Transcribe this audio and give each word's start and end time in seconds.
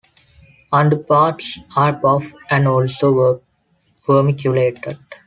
Underparts 0.71 1.59
are 1.77 1.93
buff 1.93 2.23
and 2.49 2.67
also 2.67 3.39
vermiculated. 4.07 4.97